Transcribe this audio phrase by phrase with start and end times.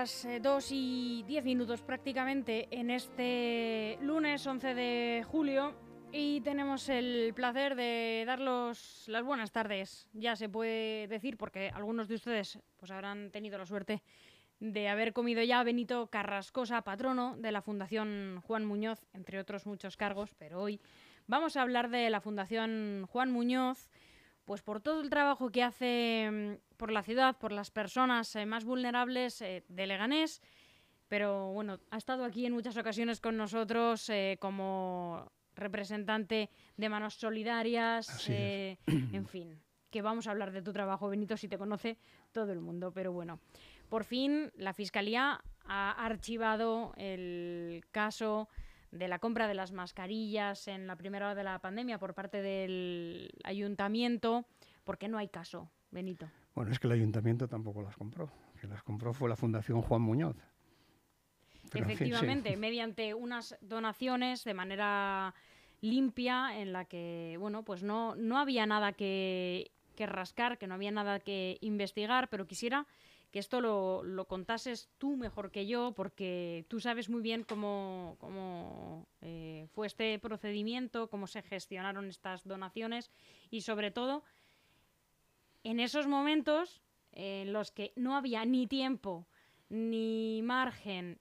[0.00, 5.74] las 2 y 10 minutos prácticamente en este lunes 11 de julio
[6.12, 10.06] y tenemos el placer de daros las buenas tardes.
[10.12, 14.04] Ya se puede decir porque algunos de ustedes pues habrán tenido la suerte
[14.60, 19.96] de haber comido ya Benito Carrascosa, patrono de la Fundación Juan Muñoz, entre otros muchos
[19.96, 20.80] cargos, pero hoy
[21.26, 23.88] vamos a hablar de la Fundación Juan Muñoz
[24.44, 28.46] pues por todo el trabajo que hace mm, por la ciudad, por las personas eh,
[28.46, 30.40] más vulnerables eh, de Leganés.
[31.08, 37.14] Pero bueno, ha estado aquí en muchas ocasiones con nosotros eh, como representante de Manos
[37.14, 39.60] Solidarias, en fin,
[39.90, 41.98] que vamos a hablar de tu trabajo, Benito, si te conoce
[42.30, 42.92] todo el mundo.
[42.92, 43.40] Pero bueno,
[43.88, 48.48] por fin la Fiscalía ha archivado el caso
[48.90, 52.40] de la compra de las mascarillas en la primera hora de la pandemia por parte
[52.40, 54.46] del ayuntamiento,
[54.84, 56.28] porque no hay caso, Benito.
[56.58, 60.02] Bueno, es que el ayuntamiento tampoco las compró, que las compró fue la Fundación Juan
[60.02, 60.34] Muñoz.
[61.72, 65.36] Efectivamente, mediante unas donaciones de manera
[65.82, 70.74] limpia en la que, bueno, pues no, no había nada que, que rascar, que no
[70.74, 72.88] había nada que investigar, pero quisiera
[73.30, 78.16] que esto lo, lo, contases tú mejor que yo, porque tú sabes muy bien cómo,
[78.18, 83.12] cómo eh, fue este procedimiento, cómo se gestionaron estas donaciones
[83.48, 84.24] y sobre todo
[85.68, 86.80] en esos momentos
[87.12, 89.26] en los que no había ni tiempo,
[89.68, 91.18] ni margen,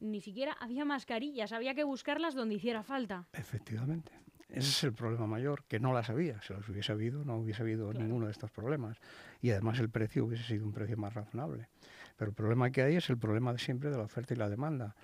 [0.00, 3.28] ni siquiera había mascarillas, había que buscarlas donde hiciera falta.
[3.32, 4.10] Efectivamente.
[4.48, 6.42] Ese es el problema mayor, que no las había.
[6.42, 8.98] Si las hubiese habido, no hubiese habido ninguno de estos problemas.
[9.40, 11.68] Y además el precio hubiese sido un precio más razonable.
[12.16, 14.48] Pero el problema que hay es el problema de siempre de la oferta y la
[14.48, 14.94] demanda.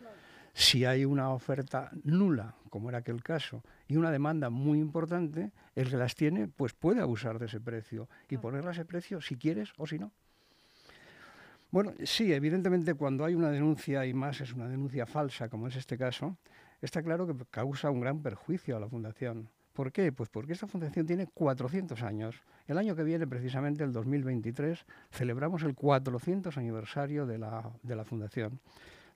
[0.53, 5.91] Si hay una oferta nula, como era aquel caso, y una demanda muy importante, el
[5.91, 9.73] que las tiene, pues puede abusar de ese precio y ponerle ese precio si quieres
[9.77, 10.13] o si no.
[11.71, 15.77] Bueno, sí, evidentemente cuando hay una denuncia y más es una denuncia falsa, como es
[15.77, 16.37] este caso,
[16.83, 19.49] está claro que causa un gran perjuicio a la Fundación.
[19.73, 20.11] ¿Por qué?
[20.11, 22.43] Pues porque esta fundación tiene 400 años.
[22.67, 28.05] El año que viene, precisamente el 2023, celebramos el 400 aniversario de la, de la
[28.05, 28.61] fundación.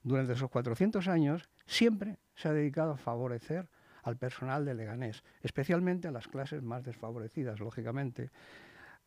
[0.05, 3.69] Durante esos 400 años siempre se ha dedicado a favorecer
[4.03, 8.31] al personal de Leganés, especialmente a las clases más desfavorecidas, lógicamente.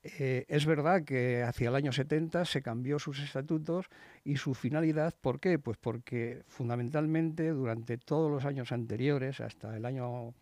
[0.01, 3.85] Eh, es verdad que hacia el año 70 se cambió sus estatutos
[4.23, 5.13] y su finalidad.
[5.21, 5.59] ¿Por qué?
[5.59, 10.33] Pues porque fundamentalmente durante todos los años anteriores, hasta el año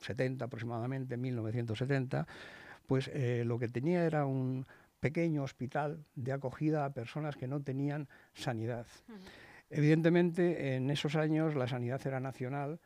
[0.00, 2.26] 70 aproximadamente, 1970,
[2.86, 4.66] pues eh, lo que tenía era un
[5.00, 8.86] pequeño hospital de acogida a personas que no tenían sanidad.
[9.74, 12.78] Evidentemente, en esos años la sanidad era nacional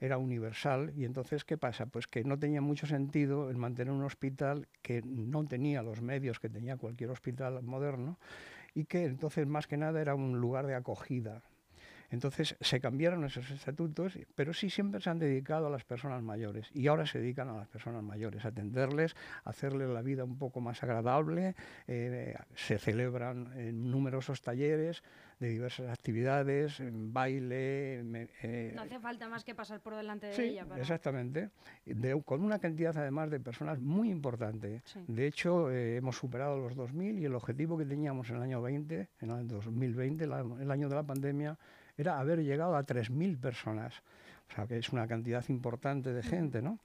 [0.00, 1.86] era universal y entonces ¿qué pasa?
[1.86, 6.40] Pues que no tenía mucho sentido el mantener un hospital que no tenía los medios
[6.40, 8.18] que tenía cualquier hospital moderno
[8.74, 11.44] y que entonces más que nada era un lugar de acogida.
[12.12, 16.70] Entonces se cambiaron esos estatutos, pero sí siempre se han dedicado a las personas mayores
[16.74, 20.38] y ahora se dedican a las personas mayores, a atenderles, a hacerles la vida un
[20.38, 21.56] poco más agradable.
[21.88, 23.50] Eh, se celebran
[23.90, 25.02] numerosos talleres
[25.40, 28.00] de diversas actividades, baile.
[28.42, 30.66] Eh, no hace falta más que pasar por delante de ella.
[30.66, 30.80] Para...
[30.80, 31.48] Exactamente,
[32.24, 34.82] con una cantidad además de personas muy importante.
[35.08, 38.60] De hecho, eh, hemos superado los 2.000 y el objetivo que teníamos en el año
[38.60, 41.58] 20, en el 2020, el año de la pandemia,
[42.02, 43.94] era haber llegado a 3.000 personas.
[44.50, 46.78] O sea, que es una cantidad importante de gente, ¿no?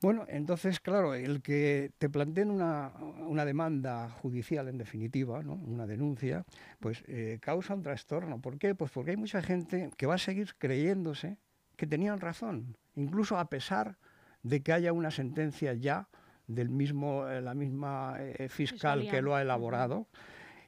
[0.00, 2.92] Bueno, entonces, claro, el que te planteen una,
[3.26, 5.54] una demanda judicial, en definitiva, ¿no?
[5.54, 6.44] una denuncia,
[6.78, 8.40] pues eh, causa un trastorno.
[8.40, 8.76] ¿Por qué?
[8.76, 11.36] Pues porque hay mucha gente que va a seguir creyéndose
[11.74, 13.96] que tenían razón, incluso a pesar
[14.44, 16.08] de que haya una sentencia ya
[16.46, 20.06] del mismo, eh, la misma eh, fiscal que lo ha elaborado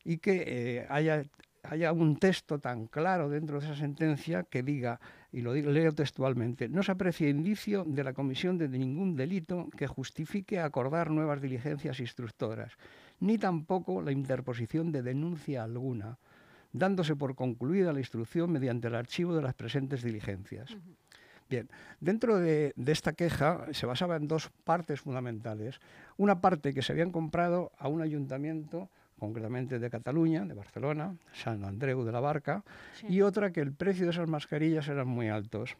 [0.03, 1.25] y que haya
[1.63, 5.01] haya un texto tan claro dentro de esa sentencia que diga,
[5.33, 9.87] y lo leo textualmente, no se aprecia indicio de la comisión de ningún delito que
[9.87, 12.73] justifique acordar nuevas diligencias instructoras,
[13.21, 16.19] ni tampoco la interposición de denuncia alguna,
[16.73, 20.77] dándose por concluida la instrucción mediante el archivo de las presentes diligencias.
[21.49, 21.69] Bien,
[21.99, 25.81] dentro de, de, esta queja se basaba en dos partes fundamentales.
[26.17, 28.89] Una parte que se habían comprado a un ayuntamiento
[29.21, 32.65] concretamente de Cataluña, de Barcelona, San Andreu de la Barca,
[33.09, 35.77] y otra que el precio de esas mascarillas eran muy altos.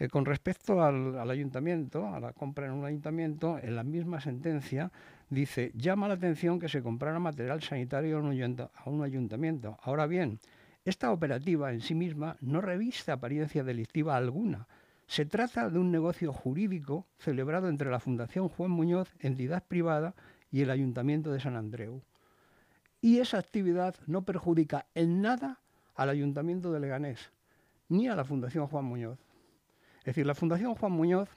[0.00, 4.90] Eh, con respecto al, ayuntamiento, a la compra en un ayuntamiento, en la misma sentencia
[5.28, 9.78] dice, llama la atención que se comprara material sanitario a un, ayuntamiento.
[9.82, 10.40] Ahora bien,
[10.84, 14.66] esta operativa en sí misma no reviste apariencia delictiva alguna.
[15.06, 20.14] Se trata de un negocio jurídico celebrado entre la Fundación Juan Muñoz, entidad privada,
[20.50, 22.02] y el Ayuntamiento de San Andreu
[23.00, 25.60] y esa actividad no perjudica en nada
[25.94, 27.32] al Ayuntamiento de Leganés,
[27.88, 29.18] ni a la Fundación Juan Muñoz.
[30.00, 31.28] Es decir, la Fundación Juan Muñoz,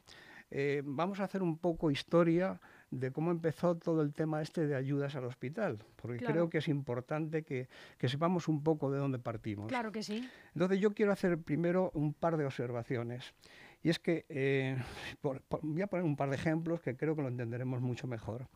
[0.51, 2.59] eh, vamos a hacer un poco historia
[2.91, 6.67] de cómo empezó todo el tema este de ayudas al hospital, porque creo que es
[6.67, 7.67] importante que,
[7.99, 9.67] sepamos un poco de dónde partimos.
[9.67, 10.29] Claro que sí.
[10.53, 13.33] Entonces yo quiero hacer primero un par de observaciones.
[13.81, 14.77] Y es que, eh,
[15.21, 18.47] voy a poner un par de ejemplos que creo que lo entenderemos mucho mejor.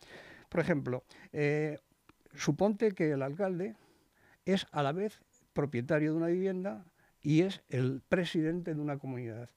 [0.50, 1.03] Por ejemplo,
[1.33, 1.80] eh,
[2.38, 3.75] suponte que el alcalde
[4.45, 5.22] es a la vez
[5.54, 6.86] propietario de una vivienda
[7.22, 9.50] y es el presidente de una comunidad.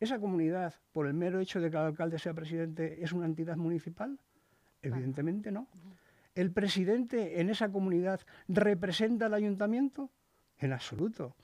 [0.00, 3.56] ¿Esa comunidad, por el mero hecho de que el alcalde sea presidente, es una entidad
[3.56, 4.18] municipal?
[4.80, 5.66] Evidentemente no.
[6.34, 10.10] ¿El presidente en esa comunidad representa al ayuntamiento?
[10.58, 11.34] En absoluto.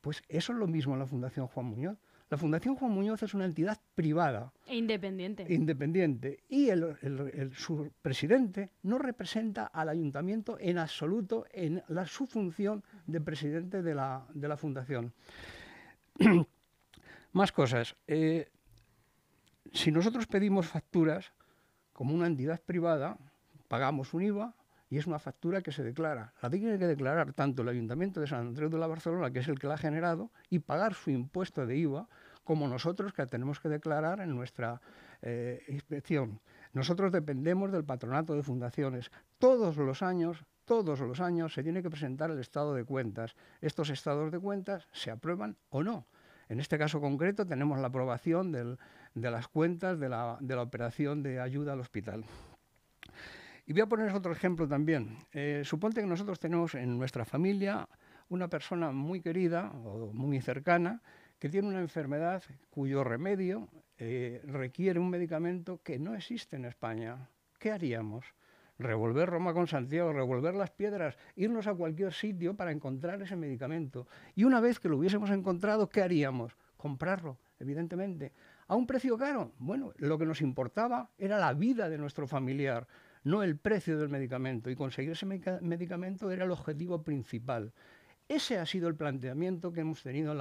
[0.00, 1.98] Pues eso es lo mismo en la Fundación Juan Muñoz.
[2.34, 4.52] La Fundación Juan Muñoz es una entidad privada.
[4.66, 5.46] E independiente.
[5.48, 6.40] Independiente.
[6.48, 6.68] Y
[7.54, 13.94] su presidente no representa al ayuntamiento en absoluto en la, su función de presidente de
[13.94, 15.12] la, Fundación.
[17.32, 17.94] Más cosas.
[18.08, 18.48] Eh,
[19.72, 21.30] si nosotros pedimos facturas
[21.92, 23.16] como una entidad privada,
[23.68, 24.56] pagamos un IVA,
[24.94, 26.32] y es una factura que se declara.
[26.40, 29.48] La tiene que declarar tanto el Ayuntamiento de San Andrés de la Barcelona, que es
[29.48, 32.08] el que la ha generado, y pagar su impuesto de IVA,
[32.44, 34.80] como nosotros que tenemos que declarar en nuestra
[35.22, 36.40] eh, inspección.
[36.72, 39.10] Nosotros dependemos del patronato de fundaciones.
[39.38, 43.34] Todos los años, todos los años se tiene que presentar el estado de cuentas.
[43.60, 46.06] Estos estados de cuentas se aprueban o no.
[46.48, 51.72] En este caso concreto tenemos la aprobación de las cuentas de la, operación de ayuda
[51.72, 52.24] al hospital.
[53.66, 55.16] Y voy a poner otro ejemplo también.
[55.32, 57.88] Eh, suponte que nosotros tenemos en nuestra familia
[58.28, 61.00] una persona muy querida o muy cercana
[61.44, 63.68] que tiene una enfermedad cuyo remedio
[63.98, 67.28] eh, requiere un medicamento que no existe en España.
[67.58, 68.24] ¿Qué haríamos?
[68.78, 74.08] Revolver Roma con Santiago, revolver las piedras, irnos a cualquier sitio para encontrar ese medicamento.
[74.34, 76.56] Y una vez que lo hubiésemos encontrado, ¿qué haríamos?
[76.78, 78.32] Comprarlo, evidentemente.
[78.66, 79.52] ¿A un precio caro?
[79.58, 82.88] Bueno, lo que nos importaba era la vida de nuestro familiar
[83.22, 84.70] no el precio del medicamento.
[84.70, 87.74] Y conseguir ese medicamento era el objetivo principal.
[88.28, 90.32] Ese ha sido el planteamiento que hemos tenido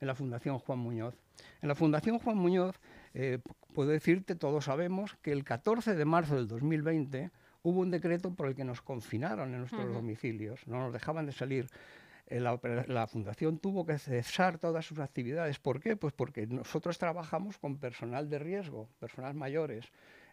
[0.00, 1.14] en la, Fundación Juan Muñoz.
[1.62, 2.80] En la Fundación Juan Muñoz,
[3.14, 3.38] eh,
[3.74, 7.30] puedo decirte, todos sabemos que el 14 de marzo del 2020
[7.62, 11.32] hubo un decreto por el que nos confinaron en nuestros domicilios, no nos dejaban de
[11.32, 11.68] salir.
[12.26, 15.58] Eh, la, la, Fundación tuvo que cesar todas sus actividades.
[15.58, 15.96] ¿Por qué?
[15.96, 19.86] Pues porque nosotros trabajamos con personal de riesgo, personas mayores.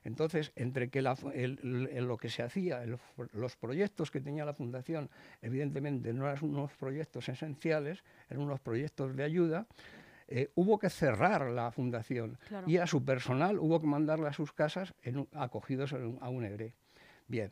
[0.06, 2.86] Entonces, entre que lo que se hacía,
[3.34, 5.10] los proyectos que tenía la Fundación,
[5.42, 9.68] evidentemente no eran unos proyectos esenciales, eran unos proyectos de ayuda,
[10.28, 14.54] eh, hubo que cerrar la fundación y a su personal hubo que mandarle a sus
[14.54, 14.94] casas
[15.34, 16.74] acogidos a un ERE.
[17.28, 17.52] Bien,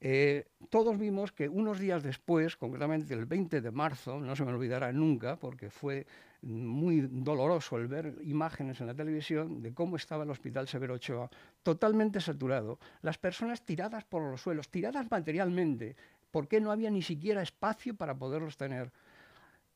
[0.00, 4.52] eh, todos vimos que unos días después, concretamente el 20 de marzo, no se me
[4.52, 6.06] olvidará nunca, porque fue
[6.42, 11.28] muy doloroso el ver imágenes en la televisión de cómo estaba el Hospital Severo Ochoa,
[11.62, 15.96] totalmente saturado, las personas tiradas por los suelos, tiradas materialmente,
[16.30, 18.90] porque no había ni siquiera espacio para poderlos tener.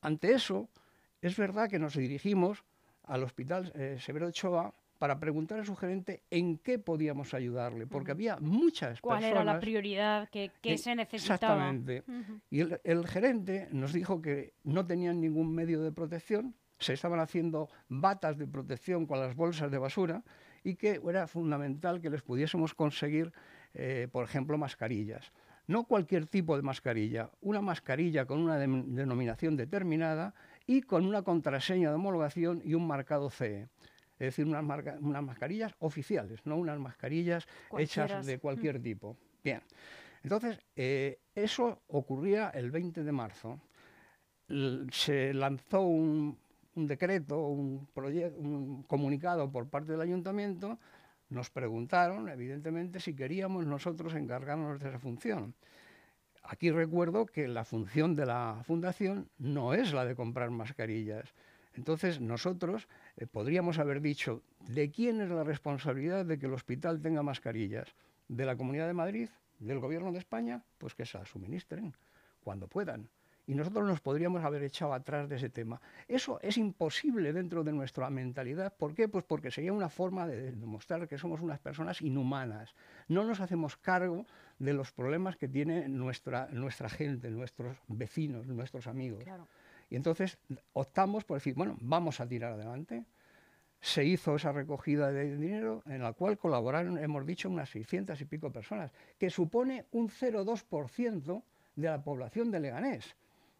[0.00, 0.70] Ante eso,
[1.20, 2.65] es verdad que nos dirigimos
[3.03, 4.73] al Hospital eh, Severo Ochoa
[5.05, 9.34] para preguntar a su gerente en qué podíamos ayudarle, porque había muchas ¿Cuál personas...
[9.34, 11.69] ¿Cuál era la prioridad que, se necesitaba?
[11.70, 12.05] Exactamente.
[12.49, 17.69] Y el, gerente nos dijo que no tenían ningún medio de protección, se estaban haciendo
[17.91, 20.25] batas de protección con las bolsas de basura
[20.63, 23.31] y que era fundamental que les pudiésemos conseguir,
[23.75, 25.34] eh, por ejemplo, mascarillas.
[25.67, 30.32] No cualquier tipo de mascarilla, una mascarilla con una denominación determinada
[30.67, 33.69] y con una contraseña de homologación y un marcado CE
[34.19, 34.65] es decir, unas,
[35.23, 37.47] mascarillas oficiales, no unas mascarillas
[37.79, 39.17] hechas de cualquier tipo.
[39.43, 39.61] Bien,
[40.23, 43.61] entonces, eh, eso ocurría el 20 de marzo.
[44.91, 46.39] se lanzó un,
[46.75, 50.79] decreto, un, un comunicado por parte del ayuntamiento,
[51.29, 55.55] nos preguntaron, evidentemente, si queríamos nosotros encargarnos de esa función.
[56.43, 61.35] Aquí recuerdo que la función de la fundación no es la de comprar mascarillas,
[61.74, 67.00] entonces nosotros eh, podríamos haber dicho, ¿de quién es la responsabilidad de que el hospital
[67.00, 67.94] tenga mascarillas?
[68.28, 69.28] ¿De la Comunidad de Madrid?
[69.58, 70.62] ¿Del Gobierno de España?
[70.78, 71.94] Pues que se las suministren
[72.43, 73.08] cuando puedan.
[73.46, 75.81] Y nosotros nos podríamos haber echado atrás de ese tema.
[76.08, 78.74] Eso es imposible dentro de nuestra mentalidad.
[78.74, 79.06] ¿Por qué?
[79.06, 82.74] Pues porque sería una forma de demostrar que somos unas personas inhumanas.
[83.06, 84.24] No nos hacemos cargo
[84.58, 89.22] de los problemas que tiene nuestra, nuestra gente, nuestros vecinos, nuestros amigos.
[89.94, 90.39] Y entonces
[90.72, 93.05] optamos por decir, bueno, vamos a tirar adelante.
[93.81, 98.24] Se hizo esa recogida de dinero en la cual colaboraron, hemos dicho, unas 600 y
[98.24, 101.43] pico personas, que supone un 0,2%
[101.77, 103.15] de la población de Leganés.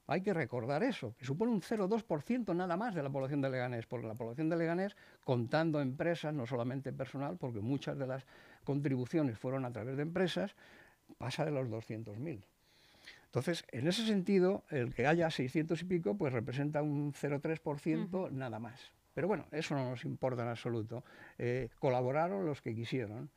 [0.09, 3.87] hay que recordar eso, que supone un 0,2% nada más de la población de Leganés,
[3.87, 8.27] porque la población de Leganés, contando empresas, no solamente personal, porque muchas de las
[8.65, 10.57] contribuciones fueron a través de empresas,
[11.17, 12.43] pasa de los 200.000.
[13.35, 18.61] Entonces, en ese sentido, el que haya 600 y pico, pues representa un 0,3% nada
[18.61, 18.93] más.
[19.13, 21.03] Pero bueno, eso no nos importa en absoluto.
[21.37, 23.31] Eh, colaboraron los que quisieron.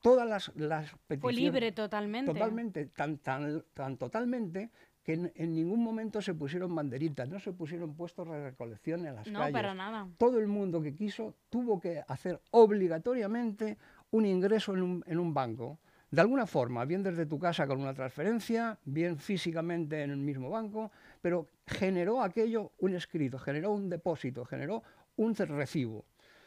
[0.00, 1.20] Todas las, las peticiones...
[1.20, 2.32] Fue libre totalmente.
[2.32, 4.70] Totalmente, tan, tan, tan totalmente
[5.02, 9.24] que en, ningún momento se pusieron banderitas, no se pusieron puestos de recolección en las
[9.24, 9.32] calles.
[9.32, 10.06] No, para nada.
[10.16, 13.78] Todo el mundo que quiso tuvo que hacer obligatoriamente
[14.12, 15.80] un ingreso en un, en un banco
[16.10, 20.50] de alguna forma, bien desde tu casa con una transferencia, bien físicamente en el mismo
[20.50, 24.82] banco, pero generó aquello un escrito, generó un depósito, generó
[25.16, 26.04] un recibo.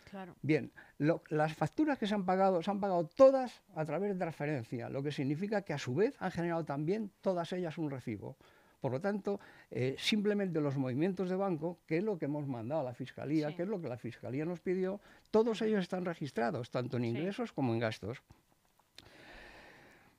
[0.10, 0.36] Claro.
[0.42, 4.90] Bien, las facturas que se han pagado, se han pagado todas a través de transferencia,
[4.90, 8.38] lo que significa que a su vez han generado también todas ellas un recibo.
[8.80, 9.40] Por lo tanto,
[9.72, 13.56] eh, simplemente los movimientos de banco, que es lo que hemos mandado a la Fiscalía,
[13.56, 17.52] que es lo que la Fiscalía nos pidió, todos ellos están registrados, tanto en ingresos
[17.52, 18.22] como en gastos.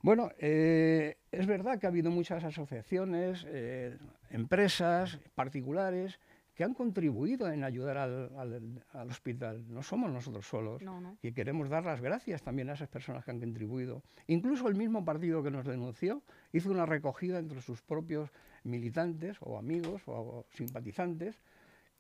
[0.01, 3.97] Bueno, eh, es verdad que ha habido muchas asociaciones, eh,
[4.31, 6.21] empresas, particulares,
[6.55, 9.65] que han contribuido en ayudar al, hospital.
[9.69, 10.83] No somos nosotros solos.
[11.23, 14.03] Y queremos dar las gracias también a esas personas que han contribuido.
[14.27, 16.21] Incluso el mismo partido que nos denunció
[16.53, 18.31] hizo una recogida entre sus propios
[18.65, 21.41] militantes o amigos o simpatizantes,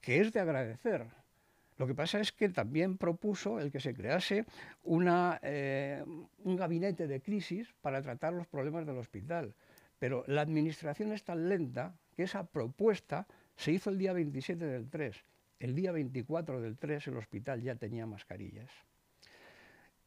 [0.00, 1.06] que es de agradecer.
[1.78, 4.44] Lo que pasa es que también propuso el que se crease
[5.42, 6.04] eh,
[6.38, 9.54] un gabinete de crisis para tratar los problemas del hospital.
[9.98, 14.88] Pero la administración es tan lenta que esa propuesta se hizo el día 27 del
[14.90, 15.24] 3.
[15.60, 18.70] El día 24 del 3 el hospital ya tenía mascarillas.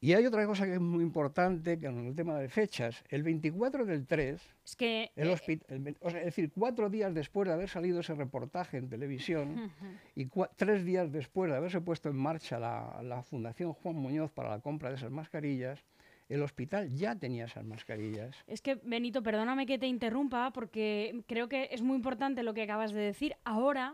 [0.04, 3.04] Y hay otra cosa que es muy importante que en el tema de fechas.
[3.10, 7.70] El 24 del 3, es, que, el eh, es decir, cuatro días después de haber
[7.70, 9.72] salido ese reportaje en televisión
[10.16, 14.50] y tres días después de haberse puesto en marcha la, la, Fundación Juan Muñoz para
[14.50, 15.86] la compra de esas mascarillas,
[16.30, 18.36] el hospital ya tenía esas mascarillas.
[18.48, 22.64] Es que, Benito, perdóname que te interrumpa porque creo que es muy importante lo que
[22.64, 23.36] acabas de decir.
[23.44, 23.94] Ahora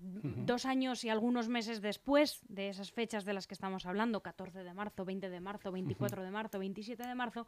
[0.00, 4.62] dos años y algunos meses después de esas fechas de las que estamos hablando, 14
[4.62, 7.46] de marzo, 20 de marzo, 24 de marzo, 27 de marzo,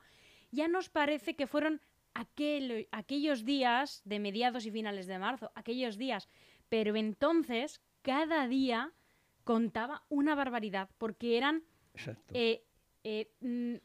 [0.51, 1.81] ya nos parece que fueron
[2.15, 6.29] aquellos días de mediados y finales de marzo, aquellos días.
[6.69, 8.93] Pero entonces, cada día
[9.45, 11.63] contaba una barbaridad, porque eran
[12.33, 12.65] eh,
[13.05, 13.77] eh, mm,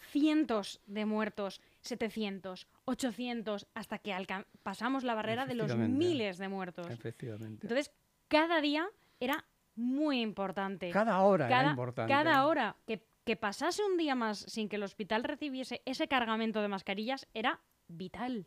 [0.00, 4.14] cientos de muertos 700, 800, hasta que
[4.62, 6.88] pasamos la barrera de los miles de muertos.
[6.90, 7.66] Efectivamente.
[7.66, 7.92] Entonces,
[8.28, 8.88] cada día
[9.20, 10.90] era muy importante.
[10.90, 12.12] Cada hora era importante.
[12.12, 12.76] Cada hora.
[12.86, 17.26] Que, que pasase un día más sin que el hospital recibiese ese cargamento de mascarillas
[17.34, 18.46] era vital.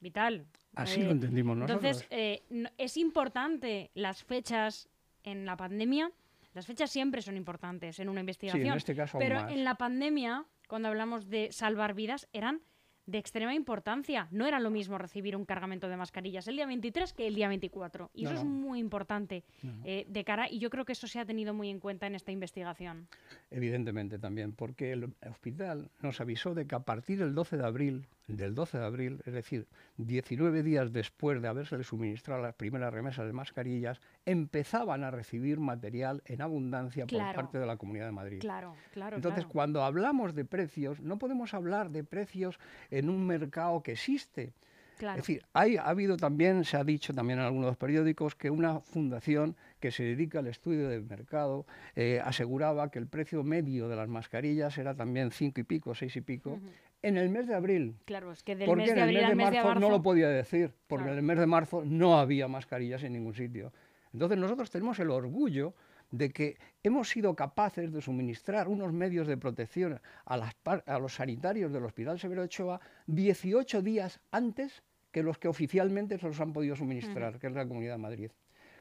[0.00, 0.46] Vital.
[0.74, 1.84] Así lo eh, entendimos nosotros.
[1.84, 4.88] Entonces, eh, es importante las fechas
[5.22, 6.10] en la pandemia.
[6.52, 8.62] Las fechas siempre son importantes en una investigación.
[8.62, 12.62] Sí, en este caso pero en la pandemia cuando hablamos de salvar vidas, eran
[13.06, 14.28] de extrema importancia.
[14.30, 17.48] No era lo mismo recibir un cargamento de mascarillas el día 23 que el día
[17.48, 18.10] 24.
[18.12, 19.44] Y eso es muy importante
[19.84, 22.14] eh, de cara, y yo creo que eso se ha tenido muy en cuenta en
[22.14, 23.08] esta investigación.
[23.50, 28.06] Evidentemente también, porque el hospital nos avisó de que a partir del 12 de abril,
[28.26, 29.66] del 12 de abril, es decir,
[29.98, 36.22] 19 días después de haberse suministrado las primeras remesas de mascarillas, empezaban a recibir material
[36.26, 38.38] en abundancia por parte de la Comunidad de Madrid.
[38.40, 39.16] Claro, claro.
[39.16, 42.58] Entonces, cuando hablamos de precios, no podemos hablar de precios
[42.90, 44.52] en un mercado que existe.
[44.98, 48.80] Es decir, hay, ha habido también, se ha dicho también en algunos periódicos, que una
[48.80, 53.96] fundación que se dedica al estudio del mercado eh, aseguraba que el precio medio de
[53.96, 56.58] las mascarillas era también cinco y pico, seis y pico,
[57.06, 57.96] en el mes de abril.
[58.04, 60.02] Claro, es que del porque mes de abril en el mes de marzo, no lo
[60.02, 63.72] podía decir, porque en el mes de marzo no había mascarillas en ningún sitio.
[64.12, 65.74] Entonces nosotros tenemos el orgullo
[66.10, 71.84] de que hemos sido capaces de suministrar unos medios de protección a, los sanitarios del
[71.84, 74.82] Hospital Severo Ochoa 18 días antes
[75.12, 78.30] que los que oficialmente se los han podido suministrar, que es la Comunidad de Madrid.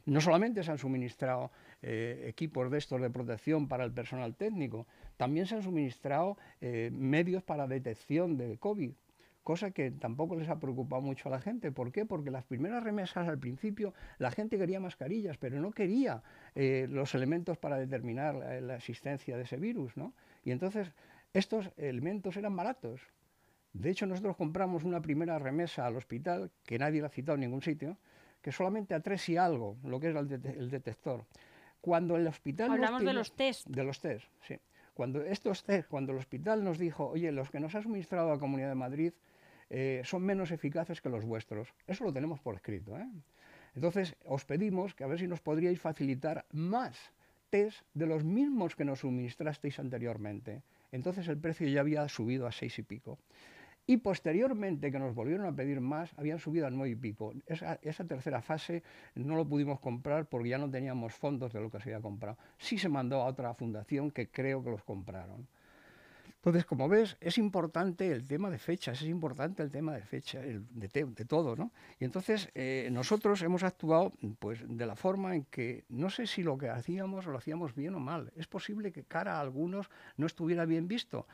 [0.06, 4.86] No solamente se han suministrado eh, equipos de estos de protección para el personal técnico,
[5.18, 8.92] también se han suministrado eh, medios para detección de COVID,
[9.42, 11.72] cosa que tampoco les ha preocupado mucho a la gente.
[11.72, 12.06] ¿Por qué?
[12.06, 16.22] Porque las primeras remesas al principio la gente quería mascarillas, pero no quería
[16.54, 20.14] eh, los elementos para determinar la, existencia de ese virus, ¿no?
[20.44, 20.92] Y entonces
[21.34, 23.02] estos elementos eran baratos.
[23.74, 27.42] De hecho, nosotros compramos una primera remesa al hospital, que nadie la ha citado en
[27.42, 27.98] ningún sitio,
[28.46, 31.26] que solamente a tres y algo, lo que es el, detector.
[31.82, 32.70] Cuando el hospital...
[32.70, 33.66] Hablamos de los test.
[33.66, 34.60] De los test, sí.
[34.94, 38.38] Cuando estos test, cuando el hospital nos dijo, oye, los que nos ha suministrado la
[38.38, 39.14] Comunidad de Madrid
[39.72, 41.74] eh, son menos eficaces que los vuestros.
[41.88, 42.96] Eso lo tenemos por escrito.
[42.96, 43.10] ¿eh?
[43.74, 46.96] Entonces, os pedimos que a ver si nos podríais facilitar más
[47.50, 50.62] test de los mismos que nos suministrasteis anteriormente.
[50.92, 53.18] Entonces el precio ya había subido a seis y pico.
[53.88, 57.34] Y posteriormente, que nos volvieron a pedir más, habían subido a nueve y pico.
[57.46, 58.82] Esa, tercera fase
[59.14, 62.38] no lo pudimos comprar porque ya no teníamos fondos de lo que se había comprado.
[62.58, 65.48] Sí se mandó a otra fundación que creo que los compraron.
[66.46, 70.40] Entonces, como ves, es importante el tema de fechas, es importante el tema de fecha,
[70.40, 71.72] de, todo, ¿no?
[72.00, 76.44] Y entonces eh, nosotros hemos actuado pues, de la forma en que no sé si
[76.44, 78.32] lo que hacíamos lo hacíamos bien o mal.
[78.36, 81.26] Es posible que cara a algunos no estuviera bien visto,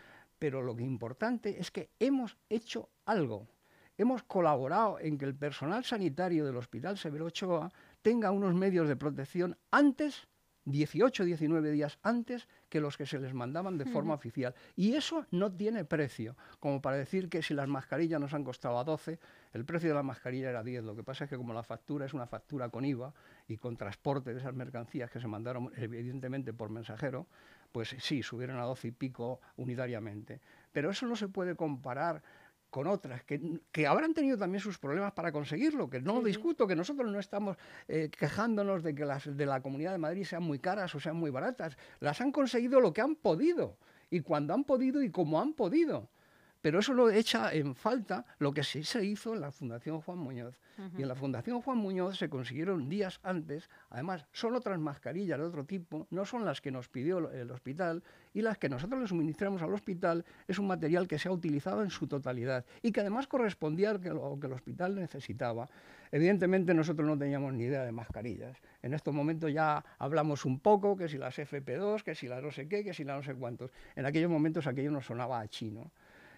[0.41, 3.47] pero lo que importante es que hemos hecho algo.
[3.95, 7.71] Hemos colaborado en que el personal sanitario del Hospital Severo Ochoa
[8.01, 10.27] tenga unos medios de protección antes
[10.65, 14.53] 18, 19 días antes que los que se les mandaban de forma oficial.
[14.75, 18.77] Y eso no tiene precio, como para decir que si las mascarillas nos han costado
[18.77, 19.19] a 12,
[19.53, 20.83] el precio de la mascarilla era 10.
[20.83, 23.13] Lo que pasa es que como la factura es una factura con IVA
[23.47, 27.27] y con transporte de esas mercancías que se mandaron evidentemente por mensajero,
[27.71, 30.41] pues sí, subieron a 12 y pico unitariamente.
[30.71, 32.21] Pero eso no se puede comparar
[32.71, 36.75] con otras, que, habrán tenido también sus problemas para conseguirlo, que no lo discuto, que
[36.75, 37.57] nosotros no estamos
[37.89, 41.17] eh, quejándonos de que las de la Comunidad de Madrid sean muy caras o sean
[41.17, 43.75] muy baratas, las han conseguido lo que han podido,
[44.09, 46.09] y cuando han podido y como han podido.
[46.61, 50.19] Pero eso lo echa en falta lo que sí se hizo en la Fundación Juan
[50.19, 50.59] Muñoz.
[50.97, 55.45] Y en la Fundación Juan Muñoz se consiguieron días antes, además, son otras mascarillas de
[55.45, 58.03] otro tipo, no son las que nos pidió el hospital,
[58.33, 61.83] y las que nosotros le suministramos al hospital es un material que se ha utilizado
[61.83, 65.67] en su totalidad y que además correspondía a lo que el hospital necesitaba.
[66.11, 68.57] Evidentemente nosotros no teníamos ni idea de mascarillas.
[68.81, 72.51] En estos momentos ya hablamos un poco, que si las FP2, que si las no
[72.51, 73.71] sé qué, que si las no sé cuántos.
[73.95, 75.91] En aquellos momentos aquello nos sonaba a chino.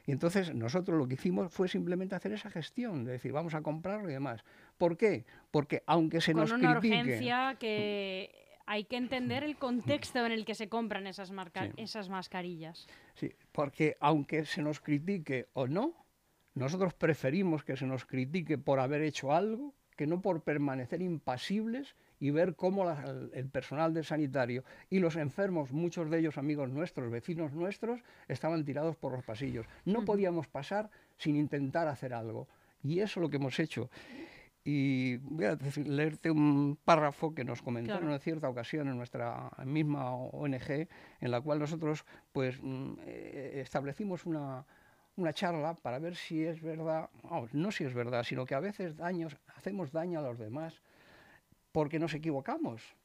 [0.05, 3.61] Y entonces nosotros lo que hicimos fue simplemente hacer esa gestión, de decir, vamos a
[3.61, 4.43] comprarlo y demás.
[4.77, 5.25] ¿Por qué?
[5.51, 10.55] Porque aunque se nos una urgencia que hay que entender el contexto en el que
[10.55, 11.31] se compran esas,
[11.77, 12.87] esas mascarillas.
[13.13, 16.05] Sí, porque aunque se nos critique o no,
[16.53, 21.95] nosotros preferimos que se nos critique por haber hecho algo que no por permanecer impasibles
[22.23, 22.89] y ver cómo
[23.33, 28.63] el personal del sanitario y los enfermos, muchos de ellos amigos nuestros, vecinos nuestros, estaban
[28.63, 29.65] tirados por los pasillos.
[29.83, 32.47] No podíamos pasar sin intentar hacer algo.
[32.81, 33.89] Y eso es lo que hemos hecho.
[34.63, 40.15] Y voy a leerte un párrafo que nos comentaron en cierta ocasión en nuestra misma
[40.15, 40.87] ONG,
[41.19, 44.65] en la cual nosotros pues mm, eh, establecimos una,
[45.17, 47.09] una charla para ver si es verdad,
[47.51, 50.81] no si es verdad, sino que a veces daños, hacemos daño a los demás
[51.73, 52.95] porque nos equivocamos.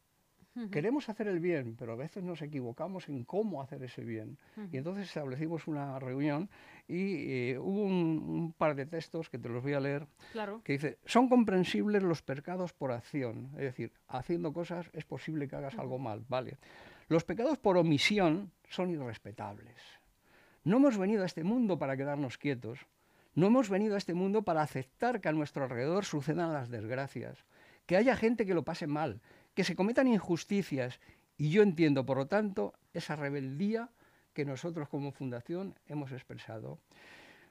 [0.72, 4.38] Queremos hacer el bien, pero a veces nos equivocamos en cómo hacer ese bien.
[4.72, 6.50] Y entonces establecimos una reunión
[6.88, 10.08] y eh, hubo un, par de textos que te los voy a leer,
[10.64, 15.54] que dice, son comprensibles los pecados por acción, es decir, haciendo cosas es posible que
[15.54, 16.56] hagas algo mal, ¿vale?
[17.08, 19.80] Los pecados por omisión son irrespetables.
[20.64, 22.80] No hemos venido a este mundo para quedarnos quietos,
[23.34, 27.44] no hemos venido a este mundo para aceptar que a nuestro alrededor sucedan las desgracias,
[27.88, 29.22] que haya gente que lo pase mal,
[29.54, 31.00] que se cometan injusticias
[31.38, 33.88] y yo entiendo, por lo tanto, esa rebeldía
[34.34, 36.78] que nosotros como fundación hemos expresado.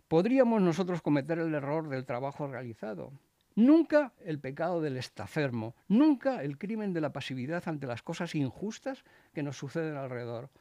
[0.08, 3.12] Podríamos nosotros cometer el error del trabajo realizado.
[3.56, 9.04] Nunca el pecado del estafermo, nunca el crimen de la pasividad ante las cosas injustas
[9.34, 10.52] que nos suceden alrededor.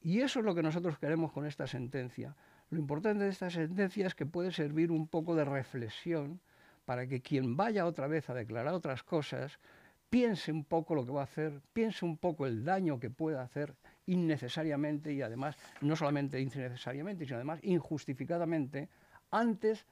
[0.00, 2.36] Y eso es lo que nosotros queremos con esta sentencia.
[2.70, 6.40] Lo importante de esta sentencia es que puede servir un poco de reflexión
[6.88, 9.58] para que quien vaya otra vez a declarar otras cosas
[10.08, 13.38] piense un poco lo que va a hacer, piense un poco el daño que puede
[13.38, 13.74] hacer
[14.06, 18.88] innecesariamente y además, no solamente innecesariamente, sino además injustificadamente,
[19.30, 19.84] antes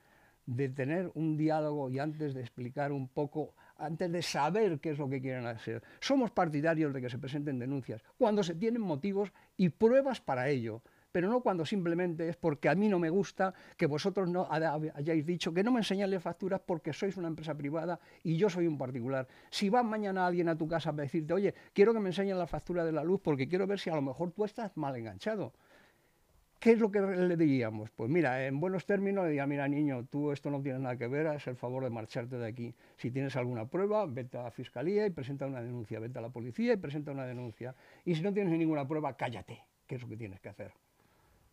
[0.46, 4.98] de tener un diálogo y antes de explicar un poco, antes de saber qué es
[4.98, 5.82] lo que quieren hacer.
[6.00, 10.80] Somos partidarios de que se presenten denuncias cuando se tienen motivos y pruebas para ello
[11.16, 15.24] pero no cuando simplemente es porque a mí no me gusta que vosotros no hayáis
[15.24, 18.76] dicho que no me enseñáis facturas porque sois una empresa privada y yo soy un
[18.76, 19.26] particular.
[19.48, 22.46] Si va mañana alguien a tu casa a decirte, oye, quiero que me enseñen la
[22.46, 25.54] factura de la luz porque quiero ver si a lo mejor tú estás mal enganchado.
[26.60, 27.88] ¿Qué es lo que le diríamos?
[27.92, 31.08] Pues mira, en buenos términos le diría, mira niño, tú esto no tienes nada que
[31.08, 32.74] ver, es el favor de marcharte de aquí.
[32.98, 36.28] Si tienes alguna prueba, vete a la fiscalía y presenta una denuncia, vete a la
[36.28, 37.74] policía y presenta una denuncia.
[38.04, 40.72] Y si no tienes ninguna prueba, cállate, que es lo que tienes que hacer.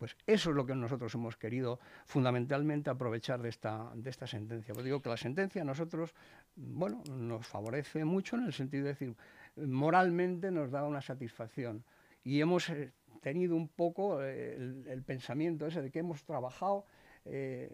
[0.03, 4.73] Pues eso es lo que nosotros hemos querido fundamentalmente aprovechar de esta, de esta sentencia.
[4.73, 6.13] Pues digo que la sentencia a nosotros,
[6.57, 9.15] bueno, nos favorece mucho en el sentido de decir,
[9.55, 11.85] moralmente nos da una satisfacción.
[12.21, 16.85] Y hemos eh, tenido un poco eh, el, pensamiento ese de que hemos trabajado
[17.23, 17.71] eh,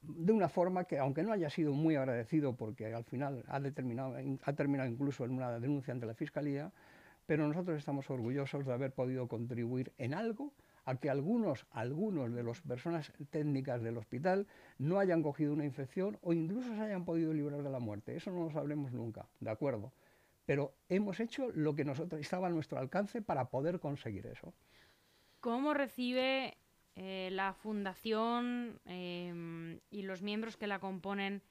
[0.00, 4.16] de una forma que, aunque no haya sido muy agradecido, porque al final ha, determinado,
[4.44, 6.72] ha terminado incluso en una denuncia ante la Fiscalía,
[7.26, 10.54] pero nosotros estamos orgullosos de haber podido contribuir en algo
[10.88, 14.46] a que algunos, algunos de las personas técnicas del hospital
[14.78, 18.16] no hayan cogido una infección o incluso se hayan podido librar de la muerte.
[18.16, 19.92] Eso no lo sabremos nunca, ¿de acuerdo?
[20.46, 24.54] Pero hemos hecho lo que nosotros estaba a nuestro alcance para poder conseguir eso.
[25.40, 26.56] ¿Cómo recibe
[26.96, 31.42] eh, la fundación em, y los miembros que la componen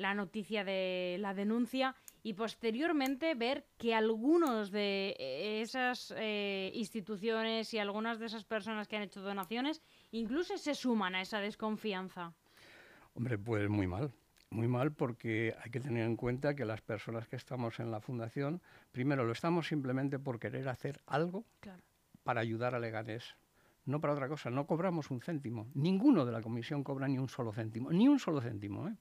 [0.00, 5.14] la noticia de la denuncia y posteriormente ver que algunos de
[5.62, 11.14] esas eh, instituciones y algunas de esas personas que han hecho donaciones incluso se suman
[11.14, 12.32] a esa desconfianza.
[13.14, 14.12] Hombre, pues muy mal.
[14.50, 18.00] Muy mal porque hay que tener en cuenta que las personas que estamos en la
[18.00, 18.60] fundación,
[18.90, 21.44] primero lo estamos simplemente por querer hacer algo
[22.24, 23.36] para ayudar a Leganés.
[23.84, 25.68] No para otra cosa, no cobramos un céntimo.
[25.74, 28.88] Ninguno de la comisión cobra ni un solo céntimo, ni un solo céntimo.
[28.88, 28.94] ¿eh?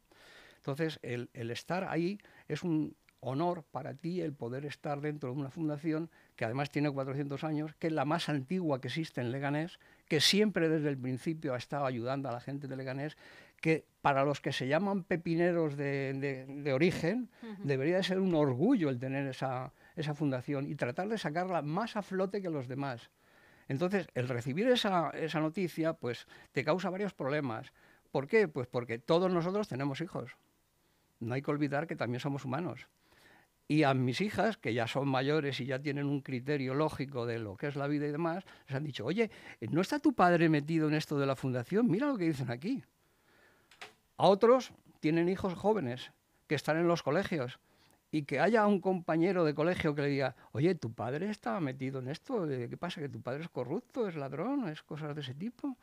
[0.59, 5.39] Entonces, el, el estar ahí es un, honor para ti el poder estar dentro de
[5.39, 9.31] una fundación que además tiene 400 años, que es la más antigua que existe en
[9.31, 13.17] Leganés, que siempre desde el principio ha estado ayudando a la gente de Leganés,
[13.59, 17.29] que para los que se llaman pepineros de, origen,
[17.63, 21.97] debería de ser un orgullo el tener esa, esa fundación y tratar de sacarla más
[21.97, 23.09] a flote que los demás.
[23.67, 27.73] Entonces, el recibir esa, esa noticia, pues te causa varios problemas.
[28.11, 28.47] ¿Por qué?
[28.47, 30.37] Pues porque todos nosotros tenemos hijos.
[31.19, 32.87] No hay que olvidar que también somos humanos.
[33.67, 37.37] Y a mis hijas, que ya son mayores y ya tienen un criterio lógico de
[37.37, 39.29] lo que es la vida y demás, les han dicho, oye,
[39.69, 41.87] ¿no está tu padre metido en esto de la fundación?
[41.87, 42.83] Mira lo que dicen aquí.
[44.17, 46.11] A otros tienen hijos jóvenes
[46.47, 47.59] que están en los colegios
[48.11, 51.99] y que haya un compañero de colegio que le diga, oye, tu padre está metido
[51.99, 53.01] en esto, ¿qué pasa?
[53.01, 55.77] ¿Que tu padre es corrupto, es ladrón, es cosas de ese tipo?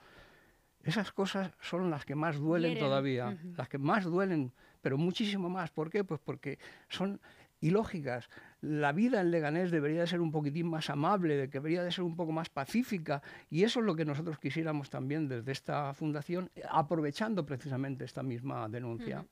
[0.82, 4.52] Esas cosas son las que más duelen todavía, las que más duelen,
[4.86, 5.72] pero muchísimo más.
[5.72, 6.04] ¿Por qué?
[6.04, 7.20] Pues porque son
[7.60, 8.30] y lógicas.
[8.60, 12.14] La vida en Leganés debería de ser un poquitín más amable, debería de ser un
[12.14, 13.20] poco más pacífica
[13.50, 18.68] y eso es lo que nosotros quisiéramos también desde esta fundación, aprovechando precisamente esta misma
[18.68, 19.26] denuncia.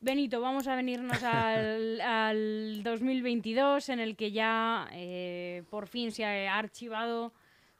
[0.00, 6.58] Benito, vamos a venirnos al, 2022 en el que ya eh, por fin se ha
[6.58, 7.32] archivado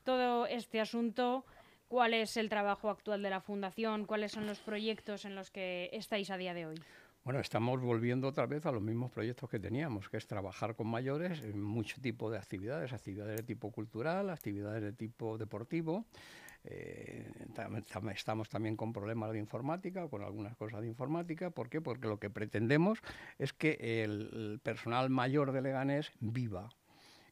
[0.04, 1.44] todo este asunto.
[1.88, 4.04] ¿Cuál es el trabajo actual de la Fundación?
[4.04, 6.76] ¿Cuáles son los proyectos en los que estáis a día de hoy?
[7.24, 10.86] Bueno, estamos volviendo otra vez a los mismos proyectos que teníamos, que es trabajar con
[10.86, 16.04] mayores en mucho tipo de actividades, actividades de tipo cultural, actividades de tipo deportivo.
[16.64, 17.30] Eh,
[18.14, 21.50] estamos también con problemas de informática, con algunas cosas de informática.
[21.50, 21.80] ¿Por qué?
[21.80, 22.98] Porque lo que pretendemos
[23.38, 26.68] es que el personal mayor de Leganés viva,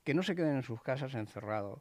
[0.03, 1.81] que no se queden en sus casas encerrados,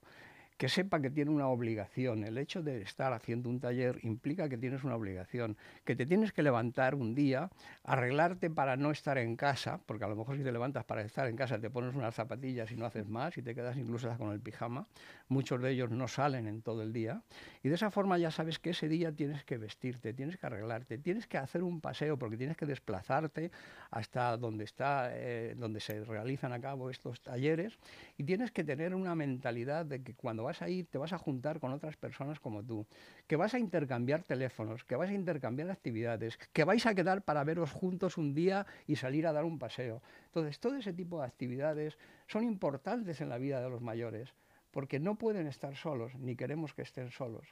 [0.58, 2.24] que sepa que tiene una obligación.
[2.24, 6.32] El hecho de estar haciendo un taller implica que tienes una obligación, que te tienes
[6.32, 7.50] que levantar un día,
[7.84, 11.28] arreglarte para no estar en casa, porque a lo mejor si te levantas para estar
[11.28, 14.32] en casa te pones unas zapatillas y no haces más y te quedas incluso con
[14.32, 14.88] el pijama.
[15.28, 17.22] Muchos de ellos no salen en todo el día
[17.64, 20.98] y de esa forma ya sabes que ese día tienes que vestirte, tienes que arreglarte,
[20.98, 23.52] tienes que hacer un paseo porque tienes que desplazarte
[23.92, 27.78] hasta donde está, eh, donde se realizan a cabo estos talleres
[28.18, 31.18] y tienes que tener una mentalidad de que cuando vas a ir te vas a
[31.18, 32.88] juntar con otras personas como tú,
[33.28, 37.44] que vas a intercambiar teléfonos, que vas a intercambiar actividades, que vais a quedar para
[37.44, 40.02] veros juntos un día y salir a dar un paseo.
[40.28, 44.34] Entonces, todo ese tipo de actividades son importantes en la vida de los mayores,
[44.72, 47.48] porque no pueden estar solos, ni queremos que estén solos.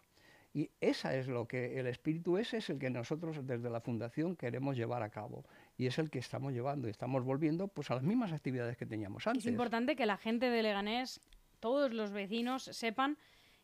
[0.54, 4.36] Y esa es lo que el espíritu ese es el que nosotros desde la fundación
[4.36, 5.44] queremos llevar a cabo
[5.78, 8.86] y es el que estamos llevando y estamos volviendo pues a las mismas actividades que
[8.86, 9.46] teníamos antes.
[9.46, 11.22] Es importante que la gente de Leganés
[11.64, 13.18] todos los vecinos sepan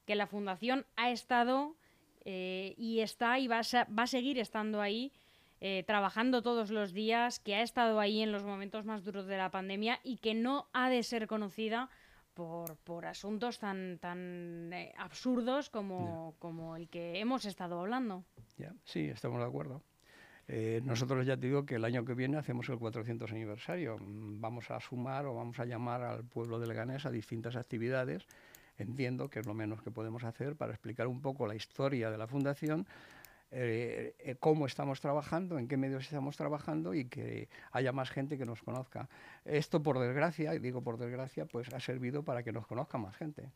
[0.06, 1.76] que la fundación ha estado
[2.24, 5.12] eh, y está y va a, seguir estando ahí.
[5.60, 9.36] Eh, trabajando todos los días, que ha estado ahí en los momentos más duros de
[9.36, 11.90] la pandemia y que no ha de ser conocida
[12.34, 18.24] por, por asuntos tan, tan eh, absurdos como, como, el que hemos estado hablando.
[18.58, 19.84] Ya, sí, estamos de acuerdo.
[20.84, 23.98] Nosotros ya te digo que el año que viene hacemos el 400 aniversario.
[24.02, 28.26] Vamos a sumar o vamos a llamar al pueblo de Leganés a distintas actividades
[28.80, 32.18] entiendo que es lo menos que podemos hacer para explicar un poco la historia de
[32.18, 32.88] la Fundación,
[33.52, 38.38] eh, eh, cómo estamos trabajando, en qué medios estamos trabajando y que haya más gente
[38.38, 39.10] que nos conozca.
[39.46, 43.16] Esto, por desgracia, y digo por desgracia, pues ha servido para que nos conozca más
[43.16, 43.50] gente.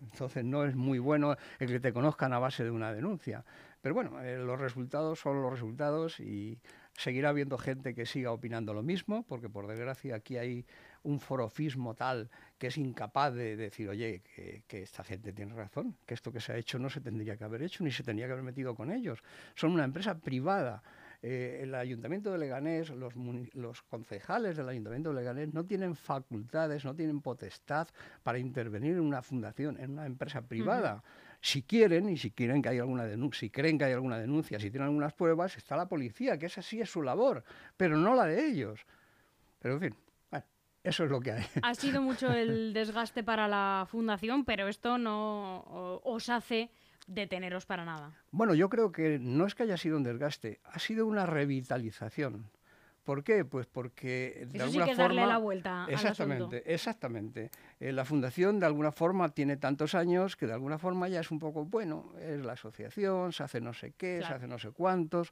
[0.00, 3.44] Entonces no es muy bueno el que te conozcan a base de una denuncia.
[3.84, 6.58] Pero bueno, eh, los resultados son los resultados y
[6.94, 10.64] seguirá habiendo gente que siga opinando lo mismo, porque por desgracia aquí hay
[11.02, 14.22] un forofismo tal que es incapaz de decir, oye,
[14.66, 17.44] que, esta gente tiene razón, que esto que se ha hecho no se tendría que
[17.44, 19.22] haber hecho, ni se tendría que haber metido con ellos.
[19.54, 20.82] Son una empresa privada.
[21.20, 23.12] Eh, el Ayuntamiento de Leganés, los,
[23.52, 27.88] los, concejales del Ayuntamiento de Leganés no tienen facultades, no tienen potestad
[28.22, 31.02] para intervenir en una fundación, en una empresa privada.
[31.44, 34.58] Si quieren, y si quieren que haya alguna denuncia, si creen que hay alguna denuncia,
[34.58, 37.44] si tienen algunas pruebas, está la policía, que esa sí es su labor,
[37.76, 38.86] pero no la de ellos.
[39.58, 39.96] Pero en fin,
[40.82, 41.44] eso es lo que hay.
[41.60, 46.70] Ha sido mucho el desgaste para la fundación, pero esto no os hace
[47.06, 48.14] deteneros para nada.
[48.30, 52.50] Bueno, yo creo que no es que haya sido un desgaste, ha sido una revitalización.
[53.04, 53.44] ¿Por qué?
[53.44, 57.50] Pues porque de alguna sí que forma darle la vuelta exactamente, exactamente.
[57.78, 61.30] Eh, la fundación de alguna forma tiene tantos años que de alguna forma ya es
[61.30, 64.70] un poco bueno, es la asociación, se hace no sé qué, se hace no sé
[64.70, 65.30] cuántos,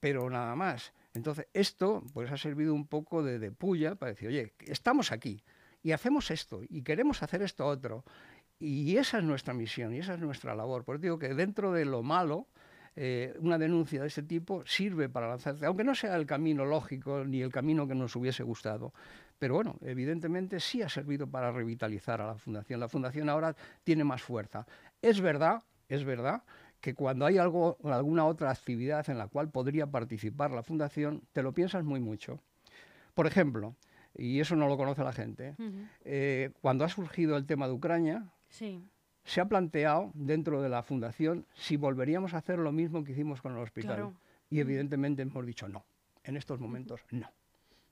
[0.00, 0.92] pero nada más.
[1.14, 5.42] Entonces esto pues ha servido un poco de, de puya para decir, oye, estamos aquí
[5.82, 8.04] y hacemos esto y queremos hacer esto otro
[8.58, 10.84] y esa es nuestra misión y esa es nuestra labor.
[10.84, 12.46] Por eso digo que dentro de lo malo
[12.94, 17.24] eh, una denuncia de ese tipo sirve para lanzarse, aunque no sea el camino lógico
[17.24, 18.92] ni el camino que nos hubiese gustado.
[19.38, 22.80] Pero bueno, evidentemente sí ha servido para revitalizar a la Fundación.
[22.80, 24.66] La Fundación ahora tiene más fuerza.
[25.00, 26.42] Es verdad, es verdad
[26.80, 31.42] que cuando hay algo, alguna otra actividad en la cual podría participar la Fundación, te
[31.42, 32.40] lo piensas muy mucho.
[33.14, 33.74] Por ejemplo,
[34.14, 35.54] y eso no lo conoce la gente,
[36.04, 38.82] eh, cuando ha surgido el tema de Ucrania, sí
[39.24, 43.40] se ha planteado dentro de la fundación si volveríamos a hacer lo mismo que hicimos
[43.40, 44.12] con el hospital.
[44.50, 45.84] Y evidentemente hemos dicho no.
[46.24, 47.30] En estos momentos no.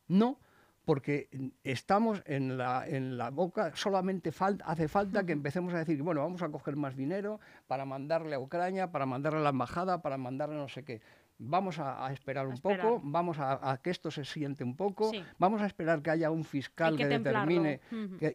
[0.08, 0.38] No,
[0.84, 1.28] porque
[1.62, 4.32] estamos en la, en la boca, solamente
[4.64, 8.40] hace falta que empecemos a decir, bueno, vamos a coger más dinero para mandarle a
[8.40, 11.00] Ucrania, para mandarle a la embajada, para mandarle no sé qué
[11.40, 15.66] vamos a, esperar un poco, vamos a, que esto se siente un poco, vamos a
[15.66, 17.80] esperar que haya un fiscal que, determine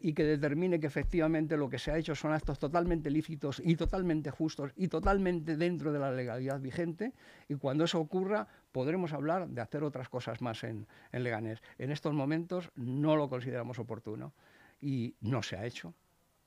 [0.02, 3.76] y que determine que efectivamente lo que se ha hecho son actos totalmente lícitos y
[3.76, 7.14] totalmente justos y totalmente dentro de la legalidad vigente
[7.48, 11.62] y cuando eso ocurra podremos hablar de hacer otras cosas más en, Leganés.
[11.78, 14.34] En estos momentos no lo consideramos oportuno
[14.82, 15.94] y no se ha hecho.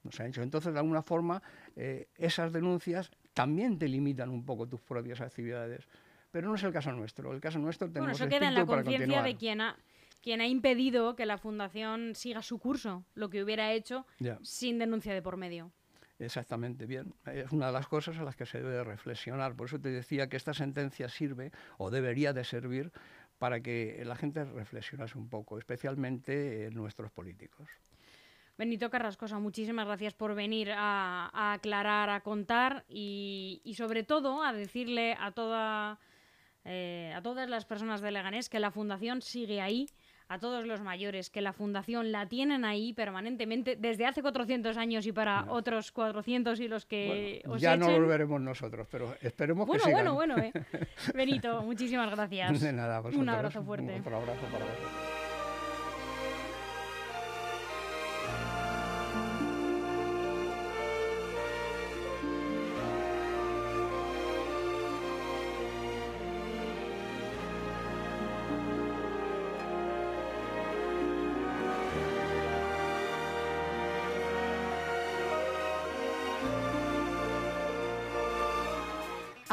[0.03, 0.43] No se ha hecho.
[0.43, 1.43] Entonces, de alguna forma,
[1.75, 5.89] eh, esas denuncias también te limitan un poco tus propias actividades.
[6.31, 7.33] Pero no es el caso nuestro.
[7.33, 9.77] El caso nuestro tenemos bueno, eso queda en la conciencia de quien ha,
[10.23, 14.07] quien ha impedido que la fundación siga su curso, lo que hubiera hecho
[14.43, 15.73] sin denuncia de por medio.
[16.19, 17.15] Exactamente, bien.
[17.27, 19.55] Es una de las cosas a las que se debe reflexionar.
[19.55, 22.91] Por eso te decía que esta sentencia sirve o debería de servir
[23.39, 27.69] para que la gente reflexionase un poco, especialmente nuestros políticos.
[28.57, 34.53] Benito Carrascosa, muchísimas gracias por venir a, aclarar, a contar y, y, sobre todo a
[34.53, 36.01] decirle a toda
[36.71, 39.89] eh, a todas las personas de Leganés que la fundación sigue ahí,
[40.29, 45.07] a todos los mayores que la fundación la tienen ahí permanentemente desde hace 400 años
[45.07, 49.93] y para otros 400 y los que ya no volveremos nosotros, pero esperemos que sigan.
[49.93, 50.53] Bueno, bueno, bueno.
[50.55, 50.87] Eh.
[51.15, 52.61] Benito, muchísimas gracias.
[52.61, 54.03] De nada, Un abrazo fuerte.
[54.05, 55.18] Un abrazo para vosotros.